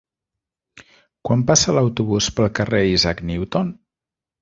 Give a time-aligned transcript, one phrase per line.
[1.29, 3.75] Quan passa l'autobús pel carrer Isaac Newton?